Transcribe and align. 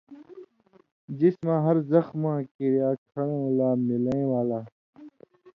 جسماں 1.19 1.59
ہر 1.65 1.77
زخماں 1.91 2.39
کریا 2.55 2.89
کھن٘ڑؤں 3.09 3.47
لا 3.57 3.69
مِلَیں 3.87 4.25
والا 4.31 4.59